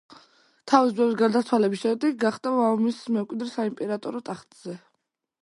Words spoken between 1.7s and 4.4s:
შემდეგ გახდა მამამისის მემკვიდრე საიმპერატორო